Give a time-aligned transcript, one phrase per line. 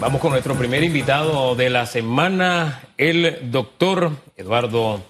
[0.00, 5.00] Vamos con nuestro primer invitado de la semana, el doctor Eduardo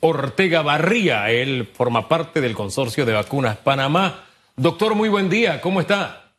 [0.00, 1.30] Ortega Barría.
[1.30, 4.24] Él forma parte del consorcio de vacunas Panamá.
[4.56, 5.60] Doctor, muy buen día.
[5.60, 6.32] ¿Cómo está?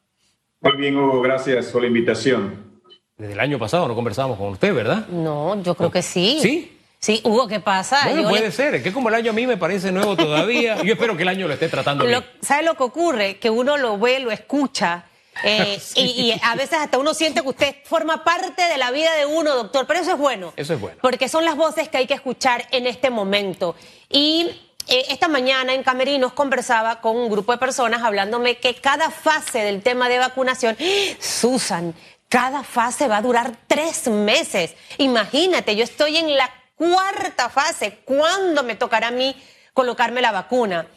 [0.62, 1.22] Muy bien, Hugo.
[1.22, 2.82] Gracias por la invitación.
[3.18, 5.08] Desde el año pasado no conversábamos con usted, ¿verdad?
[5.08, 6.40] No, yo creo que sí.
[6.42, 6.78] ¿Sí?
[7.00, 8.00] Sí, Hugo, ¿qué pasa?
[8.04, 8.76] Bueno, puede ser.
[8.76, 10.82] Es que como el año a mí me parece nuevo todavía.
[10.84, 12.24] Yo espero que el año lo esté tratando bien.
[12.42, 13.38] ¿Sabe lo que ocurre?
[13.38, 15.06] Que uno lo ve, lo escucha
[15.44, 19.26] eh, y, a veces hasta uno siente que usted forma parte de la vida de
[19.26, 20.54] uno, doctor, pero eso es bueno.
[20.56, 20.98] Eso es bueno.
[21.02, 23.76] Porque son las voces que hay que escuchar en este momento.
[24.10, 24.50] Y
[24.88, 29.60] eh, esta mañana en Camerinos conversaba con un grupo de personas hablándome que cada fase
[29.60, 30.78] del tema de vacunación,
[31.20, 31.94] Susan,
[32.30, 34.76] cada fase va a durar tres meses.
[34.98, 38.00] Imagínate, yo estoy en la cuarta fase.
[38.06, 39.36] ¿Cuándo me tocará a mí
[39.74, 40.88] colocarme la vacuna?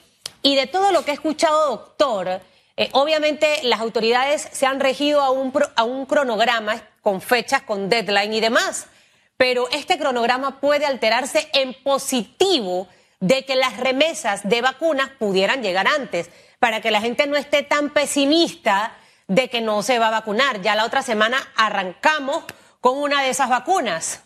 [0.43, 2.41] Y de todo lo que he escuchado, doctor,
[2.81, 7.91] eh, obviamente las autoridades se han regido a un, a un cronograma con fechas, con
[7.91, 8.87] deadline y demás,
[9.37, 12.89] pero este cronograma puede alterarse en positivo
[13.21, 17.63] de que las remesas de vacunas pudieran llegar antes, para que la gente no esté
[17.63, 18.97] tan pesimista
[19.29, 20.63] de que no se va a vacunar.
[20.63, 22.45] Ya la otra semana arrancamos
[22.81, 24.25] con una de esas vacunas.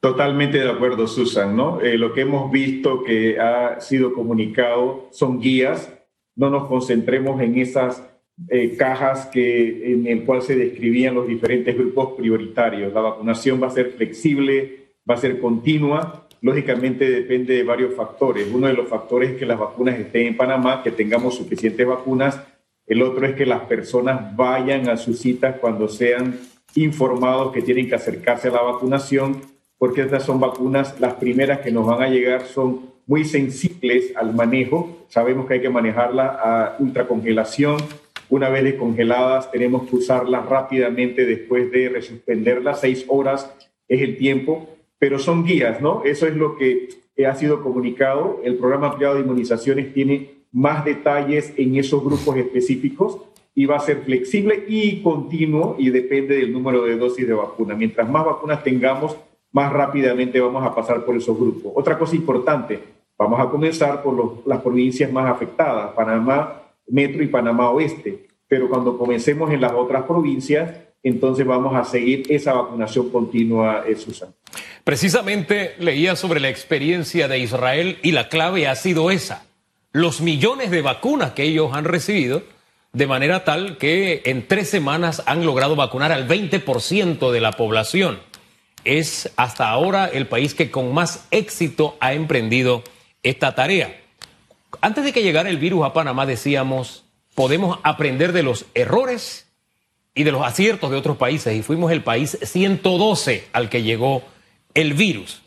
[0.00, 1.80] Totalmente de acuerdo, Susan, ¿no?
[1.80, 5.92] Eh, lo que hemos visto que ha sido comunicado son guías
[6.36, 8.02] no nos concentremos en esas
[8.48, 12.92] eh, cajas que, en el cual se describían los diferentes grupos prioritarios.
[12.92, 16.28] La vacunación va a ser flexible, va a ser continua.
[16.42, 18.46] Lógicamente depende de varios factores.
[18.52, 22.38] Uno de los factores es que las vacunas estén en Panamá, que tengamos suficientes vacunas.
[22.86, 26.38] El otro es que las personas vayan a sus citas cuando sean
[26.74, 29.40] informados que tienen que acercarse a la vacunación,
[29.78, 34.34] porque estas son vacunas, las primeras que nos van a llegar son muy sensibles al
[34.34, 35.06] manejo.
[35.08, 37.76] Sabemos que hay que manejarla a ultracongelación.
[38.28, 42.80] Una vez descongeladas, tenemos que usarlas rápidamente después de resuspenderlas.
[42.80, 43.52] Seis horas
[43.88, 46.02] es el tiempo, pero son guías, ¿no?
[46.04, 46.88] Eso es lo que
[47.24, 48.40] ha sido comunicado.
[48.42, 53.18] El programa ampliado de inmunizaciones tiene más detalles en esos grupos específicos
[53.54, 57.74] y va a ser flexible y continuo y depende del número de dosis de vacuna.
[57.74, 59.16] Mientras más vacunas tengamos,
[59.52, 61.72] más rápidamente vamos a pasar por esos grupos.
[61.74, 62.78] Otra cosa importante,
[63.18, 68.98] Vamos a comenzar por las provincias más afectadas, Panamá Metro y Panamá Oeste, pero cuando
[68.98, 70.70] comencemos en las otras provincias,
[71.02, 74.34] entonces vamos a seguir esa vacunación continua, eh, Susan.
[74.84, 79.46] Precisamente leía sobre la experiencia de Israel y la clave ha sido esa,
[79.92, 82.42] los millones de vacunas que ellos han recibido,
[82.92, 88.18] de manera tal que en tres semanas han logrado vacunar al 20% de la población.
[88.84, 92.82] Es hasta ahora el país que con más éxito ha emprendido
[93.28, 94.00] esta tarea.
[94.80, 97.04] Antes de que llegara el virus a Panamá decíamos,
[97.34, 99.46] podemos aprender de los errores
[100.14, 104.22] y de los aciertos de otros países y fuimos el país 112 al que llegó
[104.74, 105.42] el virus.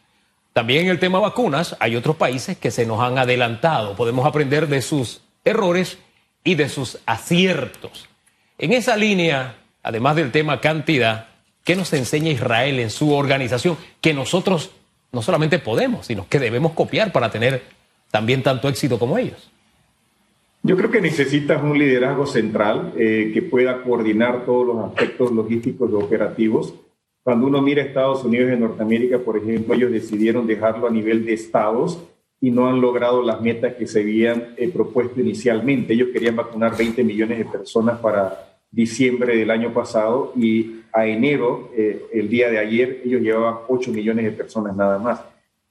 [0.53, 3.95] También en el tema vacunas hay otros países que se nos han adelantado.
[3.95, 5.99] Podemos aprender de sus errores
[6.43, 8.09] y de sus aciertos.
[8.57, 11.27] En esa línea, además del tema cantidad,
[11.63, 14.71] ¿qué nos enseña Israel en su organización que nosotros
[15.11, 17.63] no solamente podemos, sino que debemos copiar para tener
[18.11, 19.49] también tanto éxito como ellos.
[20.61, 25.89] Yo creo que necesitas un liderazgo central eh, que pueda coordinar todos los aspectos logísticos
[25.89, 26.73] y operativos.
[27.23, 31.33] Cuando uno mira Estados Unidos y Norteamérica, por ejemplo, ellos decidieron dejarlo a nivel de
[31.33, 31.99] estados
[32.41, 35.93] y no han logrado las metas que se habían eh, propuesto inicialmente.
[35.93, 41.71] Ellos querían vacunar 20 millones de personas para diciembre del año pasado y a enero,
[41.75, 45.21] eh, el día de ayer, ellos llevaban 8 millones de personas nada más.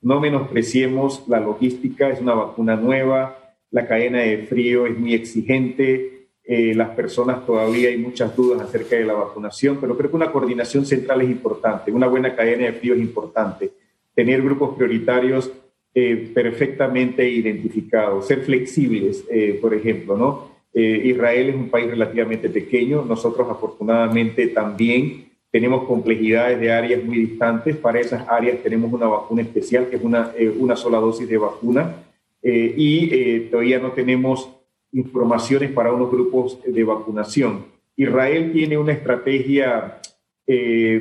[0.01, 3.37] No menospreciemos la logística, es una vacuna nueva,
[3.71, 8.97] la cadena de frío es muy exigente, eh, las personas todavía hay muchas dudas acerca
[8.97, 12.73] de la vacunación, pero creo que una coordinación central es importante, una buena cadena de
[12.73, 13.71] frío es importante,
[14.15, 15.53] tener grupos prioritarios
[15.95, 19.25] eh, perfectamente identificados, ser flexibles,
[19.61, 20.48] por ejemplo, ¿no?
[20.81, 27.17] Eh, Israel es un país relativamente pequeño, nosotros afortunadamente también tenemos complejidades de áreas muy
[27.17, 31.29] distantes, para esas áreas tenemos una vacuna especial que es una, eh, una sola dosis
[31.29, 31.97] de vacuna.
[32.41, 34.51] Eh, y todavía no tenemos
[34.93, 37.65] informaciones para unos grupos de vacunación.
[37.97, 39.99] Israel tiene una estrategia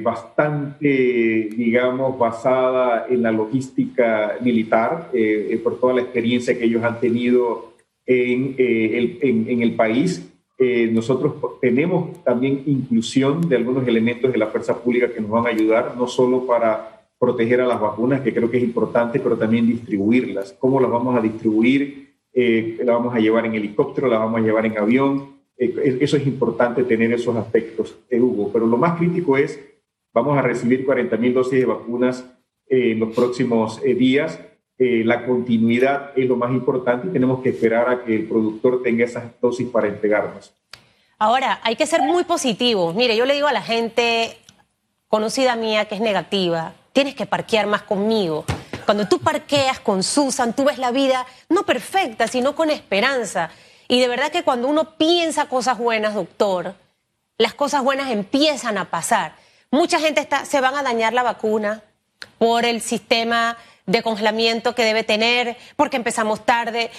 [0.01, 5.09] bastante, digamos, basada en la logística militar,
[5.63, 7.76] por toda la experiencia que ellos han tenido
[8.07, 10.33] en, eh, el, en, el país.
[10.57, 15.45] Eh, nosotros tenemos también inclusión de algunos elementos de la fuerza pública que nos van
[15.45, 19.37] a ayudar, no solo para proteger a las vacunas, que creo que es importante, pero
[19.37, 20.53] también distribuirlas.
[20.59, 22.07] ¿Cómo las vamos a distribuir?
[22.33, 24.07] Eh, ¿La vamos a llevar en helicóptero?
[24.07, 25.37] ¿La vamos a llevar en avión?
[25.57, 28.51] Eh, eso es importante tener esos aspectos, eh, Hugo.
[28.53, 29.59] Pero lo más crítico es,
[30.13, 32.31] vamos a recibir 40 mil dosis de vacunas
[32.69, 34.39] en los próximos días.
[34.77, 39.05] La continuidad es lo más importante y tenemos que esperar a que el productor tenga
[39.05, 40.53] esas dosis para entregarnos.
[41.19, 42.93] Ahora, hay que ser muy positivos.
[42.93, 44.37] Mire, yo le digo a la gente
[45.07, 48.45] conocida mía que es negativa, tienes que parquear más conmigo.
[48.85, 53.49] Cuando tú parqueas con Susan, tú ves la vida no perfecta, sino con esperanza.
[53.87, 56.75] Y de verdad que cuando uno piensa cosas buenas, doctor,
[57.37, 59.35] las cosas buenas empiezan a pasar.
[59.71, 61.83] Mucha gente está, se van a dañar la vacuna
[62.37, 63.57] por el sistema
[63.87, 66.91] de congelamiento que debe tener, porque empezamos tarde.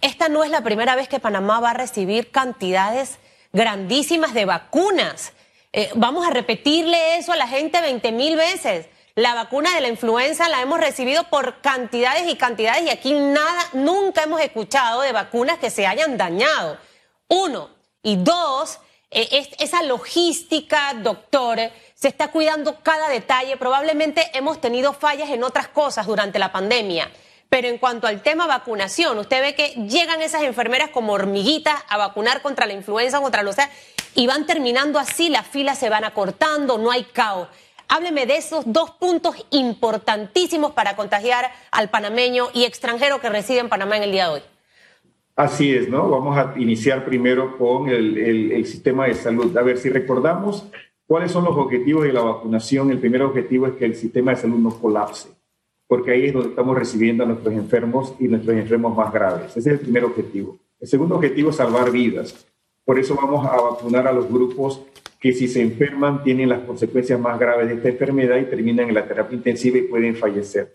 [0.00, 3.18] Esta no es la primera vez que Panamá va a recibir cantidades
[3.52, 5.32] grandísimas de vacunas.
[5.72, 8.86] Eh, vamos a repetirle eso a la gente 20 mil veces.
[9.16, 13.68] La vacuna de la influenza la hemos recibido por cantidades y cantidades y aquí nada,
[13.72, 16.78] nunca hemos escuchado de vacunas que se hayan dañado.
[17.28, 17.70] Uno.
[18.02, 18.80] Y dos,
[19.14, 21.58] eh, esa logística, doctor,
[21.94, 23.56] se está cuidando cada detalle.
[23.56, 27.10] Probablemente hemos tenido fallas en otras cosas durante la pandemia.
[27.48, 31.96] Pero en cuanto al tema vacunación, usted ve que llegan esas enfermeras como hormiguitas a
[31.96, 33.54] vacunar contra la influenza, contra los...
[34.16, 37.48] Y van terminando así, las filas se van acortando, no hay caos.
[37.86, 43.68] Hábleme de esos dos puntos importantísimos para contagiar al panameño y extranjero que reside en
[43.68, 44.53] Panamá en el día de hoy.
[45.36, 46.08] Así es, ¿no?
[46.08, 49.56] Vamos a iniciar primero con el, el sistema de salud.
[49.56, 50.70] A ver, si recordamos
[51.06, 54.36] cuáles son los objetivos de la vacunación, el primer objetivo es que el sistema de
[54.36, 55.28] salud no colapse
[55.86, 59.56] porque ahí es donde estamos recibiendo a nuestros enfermos y nuestros enfermos más graves.
[59.56, 60.58] Ese es el primer objetivo.
[60.80, 62.46] El segundo objetivo es salvar vidas.
[62.84, 64.82] Por eso vamos a vacunar a los grupos
[65.20, 68.94] que si se enferman tienen las consecuencias más graves de esta enfermedad y terminan en
[68.94, 70.72] la terapia intensiva y pueden fallecer.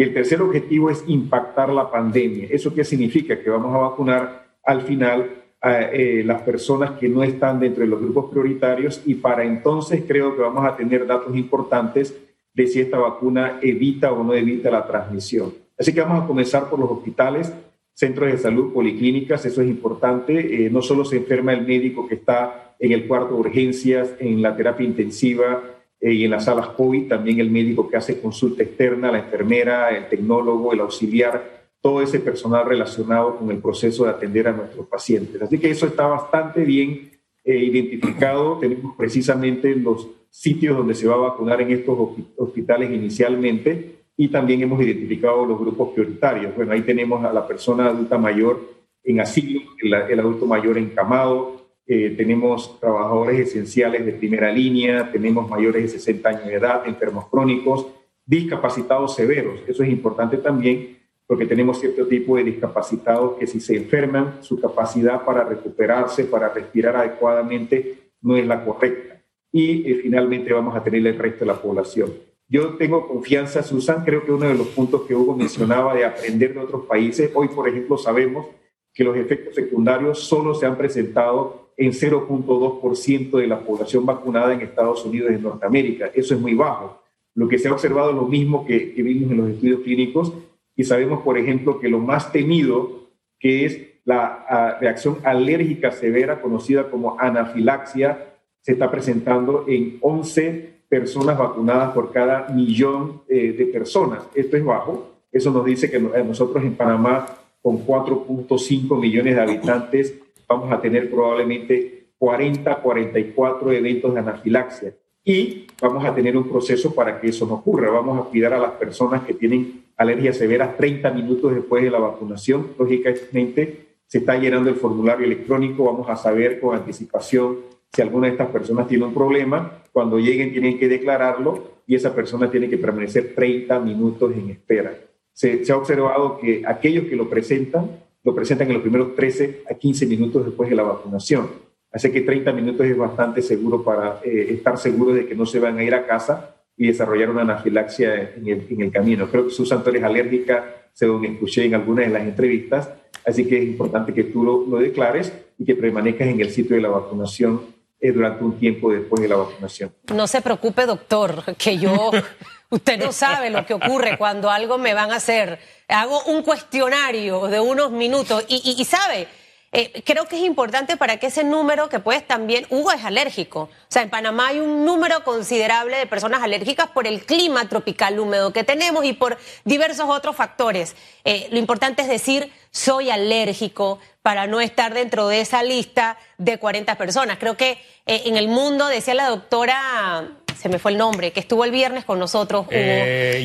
[0.00, 2.48] Y el tercer objetivo es impactar la pandemia.
[2.50, 3.38] ¿Eso qué significa?
[3.38, 5.30] Que vamos a vacunar al final
[5.60, 10.04] a eh, las personas que no están dentro de los grupos prioritarios y para entonces
[10.08, 12.18] creo que vamos a tener datos importantes
[12.54, 15.52] de si esta vacuna evita o no evita la transmisión.
[15.78, 17.52] Así que vamos a comenzar por los hospitales,
[17.92, 20.64] centros de salud, policlínicas, eso es importante.
[20.64, 24.40] Eh, no solo se enferma el médico que está en el cuarto de urgencias, en
[24.40, 25.62] la terapia intensiva
[26.00, 29.90] eh, y en las salas COVID, también el médico que hace consulta externa, la enfermera,
[29.90, 34.86] el tecnólogo, el auxiliar, todo ese personal relacionado con el proceso de atender a nuestros
[34.86, 35.40] pacientes.
[35.40, 37.10] Así que eso está bastante bien
[37.44, 38.58] eh, identificado.
[38.58, 41.96] Tenemos precisamente los sitios donde se va a vacunar en estos
[42.36, 46.54] hospitales inicialmente y también hemos identificado los grupos prioritarios.
[46.54, 48.60] Bueno, ahí tenemos a la persona adulta mayor
[49.02, 51.59] en asilo, el, adulto mayor encamado,
[51.92, 57.26] eh, tenemos trabajadores esenciales de primera línea, tenemos mayores de 60 años de edad, enfermos
[57.26, 57.88] crónicos,
[58.24, 59.60] discapacitados severos.
[59.66, 64.60] Eso es importante también porque tenemos cierto tipo de discapacitados que si se enferman, su
[64.60, 69.20] capacidad para recuperarse, para respirar adecuadamente, no es la correcta
[69.50, 72.12] y eh, finalmente vamos a tener el resto de la población.
[72.46, 76.54] Yo tengo confianza, Susan, creo que uno de los puntos que Hugo mencionaba de aprender
[76.54, 78.46] de otros países, hoy por ejemplo sabemos
[78.94, 84.60] que los efectos secundarios solo se han presentado en 0.2% de la población vacunada en
[84.60, 86.10] Estados Unidos y en Norteamérica.
[86.14, 87.02] Eso es muy bajo.
[87.34, 90.30] Lo que se ha observado es lo mismo que, vimos en los estudios clínicos
[90.76, 96.90] y sabemos, por ejemplo, que lo más temido, que es la reacción alérgica severa conocida
[96.90, 98.26] como anafilaxia,
[98.60, 104.22] se está presentando en 11 personas vacunadas por cada millón eh, de personas.
[104.34, 105.12] Esto es bajo.
[105.32, 107.24] Eso nos dice que nosotros en Panamá,
[107.62, 110.14] con 4.5 millones de habitantes,
[110.50, 114.94] vamos a tener probablemente 40, 44 eventos de anafilaxia.
[115.24, 117.90] Y vamos a tener un proceso para que eso no ocurra.
[117.90, 122.00] Vamos a cuidar a las personas que tienen alergias severas 30 minutos después de la
[122.00, 122.68] vacunación.
[122.76, 125.84] Lógicamente, se está llenando el formulario electrónico.
[125.84, 127.58] Vamos a saber con anticipación
[127.92, 132.14] si alguna de estas personas tiene un problema, cuando lleguen tienen que declararlo y esa
[132.14, 134.96] persona tiene que permanecer 30 minutos en espera.
[135.32, 137.90] Se, ha observado que aquellos que lo presentan,
[138.22, 141.48] lo presentan en los primeros 13 a 15 minutos después de la vacunación.
[141.92, 145.58] Así que 30 minutos es bastante seguro para eh, estar seguros de que no se
[145.58, 149.28] van a ir a casa y desarrollar una anafilaxia en el, en el camino.
[149.28, 152.90] Creo que Susan, tú eres alérgica, según escuché en algunas de las entrevistas,
[153.26, 156.76] así que es importante que tú lo, lo declares y que permanezcas en el sitio
[156.76, 157.60] de la vacunación
[158.00, 159.92] eh, durante un tiempo después de la vacunación.
[160.14, 162.10] No se preocupe, doctor, que yo,
[162.70, 165.58] usted no sabe lo que ocurre cuando algo me van a hacer.
[165.86, 169.28] Hago un cuestionario de unos minutos y, y, sabe,
[169.72, 173.62] eh, creo que es importante para que ese número que puedes también, Hugo es alérgico,
[173.62, 178.18] o sea, en Panamá hay un número considerable de personas alérgicas por el clima tropical
[178.18, 180.96] húmedo que tenemos y por diversos otros factores.
[181.24, 186.58] Eh, lo importante es decir, soy alérgico para no estar dentro de esa lista de
[186.58, 187.38] 40 personas.
[187.38, 190.28] Creo que eh, en el mundo, decía la doctora,
[190.60, 192.72] se me fue el nombre, que estuvo el viernes con nosotros, Hugo.
[192.72, 193.44] Eh,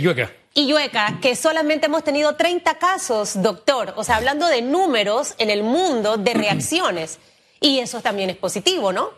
[0.57, 3.93] y Yueca, que solamente hemos tenido 30 casos, doctor.
[3.97, 7.19] O sea, hablando de números en el mundo de reacciones.
[7.59, 9.09] Y eso también es positivo, ¿no?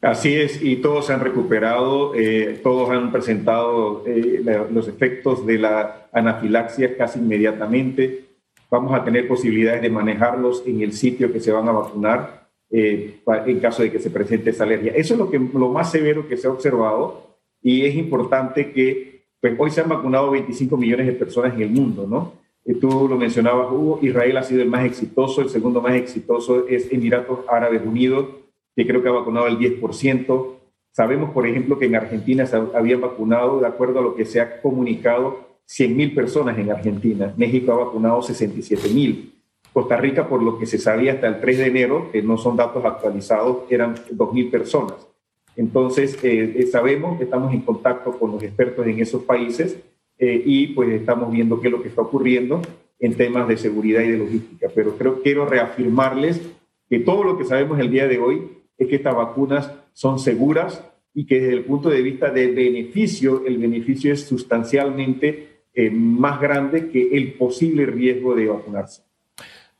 [0.00, 5.58] Así es, y todos se han recuperado, eh, todos han presentado eh, los efectos de
[5.58, 8.24] la anafilaxia casi inmediatamente.
[8.70, 13.20] Vamos a tener posibilidades de manejarlos en el sitio que se van a vacunar eh,
[13.44, 14.92] en caso de que se presente esa alergia.
[14.96, 19.09] Eso es lo, que, lo más severo que se ha observado y es importante que
[19.40, 22.32] pues hoy se han vacunado 25 millones de personas en el mundo, ¿no?
[22.64, 26.68] Y tú lo mencionabas, Hugo, Israel ha sido el más exitoso, el segundo más exitoso
[26.68, 28.26] es Emiratos Árabes Unidos,
[28.76, 30.46] que creo que ha vacunado el 10%.
[30.92, 34.40] Sabemos, por ejemplo, que en Argentina se habían vacunado, de acuerdo a lo que se
[34.40, 37.32] ha comunicado, 100 mil personas en Argentina.
[37.36, 39.34] México ha vacunado 67 mil.
[39.72, 42.56] Costa Rica, por lo que se sabía hasta el 3 de enero, que no son
[42.56, 45.09] datos actualizados, eran 2 mil personas.
[45.56, 49.78] Entonces, eh, eh, sabemos, estamos en contacto con los expertos en esos países
[50.18, 52.62] eh, y pues estamos viendo qué es lo que está ocurriendo
[52.98, 54.68] en temas de seguridad y de logística.
[54.74, 56.40] Pero creo, quiero reafirmarles
[56.88, 58.42] que todo lo que sabemos el día de hoy
[58.78, 63.44] es que estas vacunas son seguras y que desde el punto de vista de beneficio,
[63.46, 65.48] el beneficio es sustancialmente
[65.92, 69.02] más grande que el posible riesgo de vacunarse.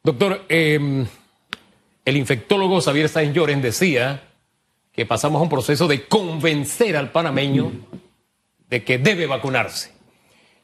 [0.02, 1.04] Doctor, em,
[2.04, 4.29] el infectólogo Xavier Sainz Lloren decía
[5.00, 7.72] que pasamos a un proceso de convencer al panameño
[8.68, 9.92] de que debe vacunarse.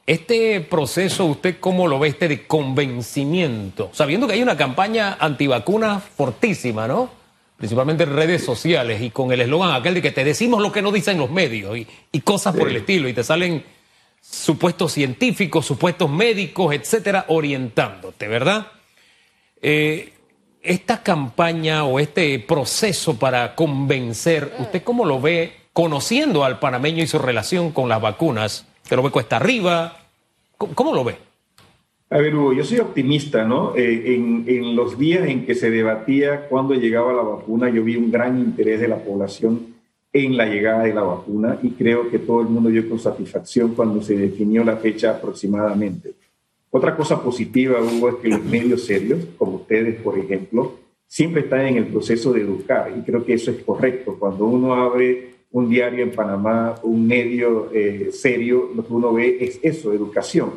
[0.05, 3.89] Este proceso, ¿usted cómo lo ve este de convencimiento?
[3.93, 7.09] Sabiendo que hay una campaña antivacuna fortísima, ¿no?
[7.57, 10.83] Principalmente en redes sociales y con el eslogan aquel de que te decimos lo que
[10.83, 13.65] no dicen los medios y, cosas por el estilo y te salen
[14.21, 18.67] supuestos científicos, supuestos médicos, etcétera, orientándote, ¿verdad?
[19.63, 20.13] Eh,
[20.67, 27.07] esta campaña o este proceso para convencer, ¿usted cómo lo ve conociendo al panameño y
[27.07, 28.67] su relación con las vacunas?
[28.87, 29.97] ¿Que lo ve cuesta arriba?
[30.57, 31.15] ¿Cómo, lo ve?
[32.09, 33.75] A ver, Hugo, yo soy optimista, ¿no?
[33.77, 38.11] Eh, en, los días en que se debatía cuándo llegaba la vacuna, yo vi un
[38.11, 39.75] gran interés de la población
[40.11, 43.73] en la llegada de la vacuna y creo que todo el mundo dio con satisfacción
[43.73, 46.13] cuando se definió la fecha aproximadamente.
[46.69, 50.73] Otra cosa positiva, Hugo, es que los medios serios, como ustedes, por ejemplo,
[51.07, 54.17] siempre están en el proceso de educar y creo que eso es correcto.
[54.19, 59.37] Cuando uno abre un diario en Panamá, un medio eh, serio, lo que uno ve
[59.39, 60.51] es eso, educación.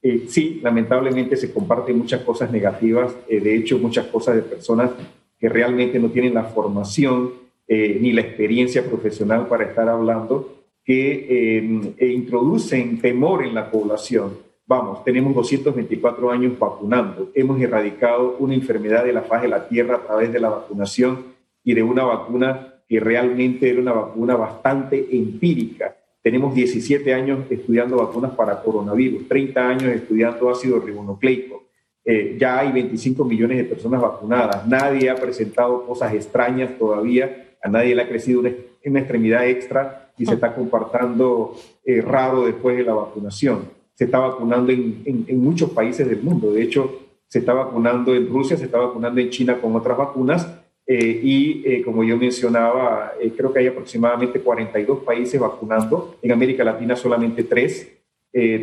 [0.00, 4.92] Eh, sí, lamentablemente se comparten muchas cosas negativas, eh, de hecho muchas cosas de personas
[5.38, 13.00] que realmente no tienen la formación ni la experiencia profesional para estar hablando, que introducen
[13.00, 17.30] temor en la población Vamos, tenemos 224 años vacunando.
[17.36, 21.24] Hemos erradicado una enfermedad de la faz de la Tierra a través de la vacunación
[21.62, 25.96] y de una vacuna que realmente era una vacuna bastante empírica.
[26.20, 31.62] Tenemos 17 años estudiando vacunas para coronavirus, 30 años estudiando ácido ribonucleico.
[32.04, 34.66] Eh, ya hay 25 millones de personas vacunadas.
[34.66, 37.54] Nadie ha presentado cosas extrañas todavía.
[37.62, 38.50] A nadie le ha crecido una,
[38.98, 41.54] extremidad extra y se está comportando
[41.84, 46.52] eh, raro después de la vacunación se está vacunando en, muchos países del mundo.
[46.52, 50.46] De hecho, se está vacunando en Rusia, se está vacunando en China con otras vacunas.
[50.86, 56.18] Eh, y eh, como yo mencionaba, eh, creo que hay aproximadamente 42 países vacunando.
[56.20, 57.92] En América Latina solamente tres.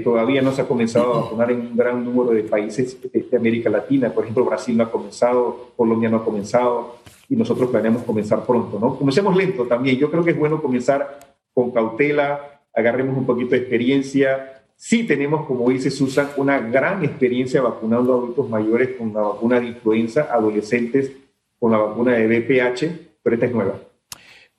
[0.03, 3.71] todavía no se ha comenzado a vacunar en un gran número de países de, América
[3.71, 4.13] Latina.
[4.13, 6.97] Por ejemplo, Brasil no ha comenzado, Colombia no ha comenzado
[7.27, 8.77] y nosotros planeamos comenzar pronto.
[8.79, 8.95] ¿no?
[8.99, 9.97] Comencemos lento también.
[9.97, 11.17] Yo creo que es bueno comenzar
[11.55, 17.61] con cautela, agarremos un poquito de experiencia, Sí tenemos, como dice Susan, una gran experiencia
[17.61, 21.09] vacunando a adultos mayores con la vacuna de influenza, adolescentes
[21.57, 23.79] con la vacuna de BPH, pero esta es nueva.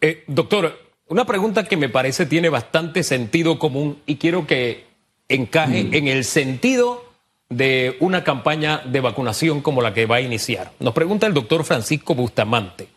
[0.00, 0.78] Eh, doctor,
[1.09, 4.87] una pregunta que me parece tiene bastante sentido común y quiero que
[5.28, 5.93] encaje mm.
[5.95, 7.04] en el sentido
[7.50, 10.73] de una campaña de vacunación como la que va a iniciar.
[10.81, 12.88] Nos pregunta el doctor Francisco Bustamante,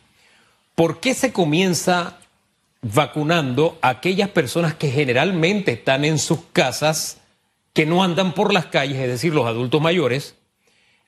[0.74, 2.20] ¿por qué se comienza
[2.82, 7.20] vacunando a aquellas personas que generalmente están en sus casas,
[7.72, 10.36] que no andan por las calles, es decir, los adultos mayores,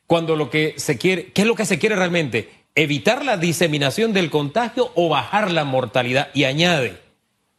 [0.06, 2.50] cuando lo que se quiere, ¿qué es lo que se quiere realmente?
[2.74, 6.30] Evitar la diseminación del contagio o bajar la mortalidad.
[6.34, 6.98] Y añade,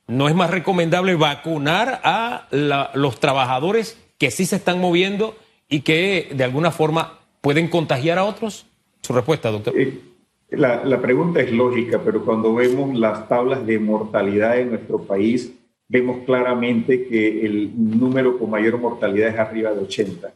[0.08, 2.48] ¿no es más recomendable vacunar a
[2.94, 5.38] los trabajadores que sí se están moviendo
[5.70, 8.66] y que de alguna forma pueden contagiar a otros?
[9.02, 9.74] Su respuesta, doctor.
[9.80, 10.11] Eh,
[10.52, 15.54] la, pregunta es lógica, pero cuando vemos las tablas de mortalidad en nuestro país,
[15.88, 20.34] vemos claramente que el número con mayor mortalidad es arriba de 80.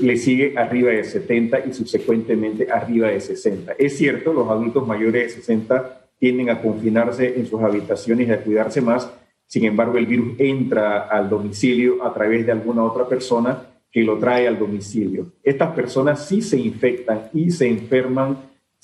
[0.00, 3.74] Le sigue arriba de 70 y subsecuentemente arriba de 60.
[3.78, 8.42] Es cierto, los adultos mayores de 60 tienden a confinarse en sus habitaciones y a
[8.42, 9.10] cuidarse más.
[9.46, 14.18] Sin embargo, el virus entra al domicilio a través de alguna otra persona que lo
[14.18, 15.32] trae al domicilio.
[15.42, 18.36] Estas personas sí se infectan y se enferman,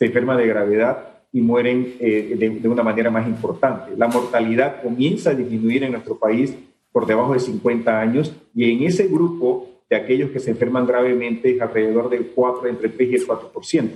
[0.03, 3.93] se enferman de gravedad y mueren eh, de, una manera más importante.
[3.97, 6.53] La mortalidad comienza a disminuir en nuestro país
[6.91, 11.55] por debajo de 50 años y en ese grupo de aquellos que se enferman gravemente
[11.55, 13.91] es alrededor del 4, entre el 3 y el 4%.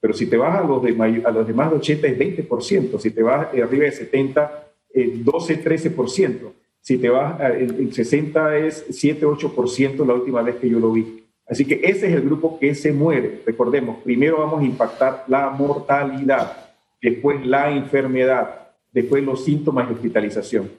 [0.00, 3.10] Pero si te vas a los, de, a los demás de 80 es 20%, si
[3.10, 6.38] te vas arriba de 70 es 12, 13%,
[6.80, 11.19] si te vas en 60 es 7, 8% la última vez que yo lo vi.
[11.50, 13.42] Así que ese es el grupo que se muere.
[13.44, 16.70] Recordemos, primero vamos a impactar la mortalidad,
[17.02, 20.70] después la enfermedad, después los síntomas de hospitalización.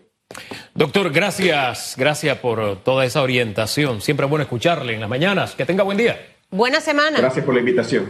[0.73, 3.99] Doctor, gracias, gracias por toda esa orientación.
[3.99, 5.55] Siempre es bueno escucharle en las mañanas.
[5.55, 6.17] Que tenga buen día.
[6.49, 7.19] Buena semana.
[7.19, 8.09] Gracias por la invitación.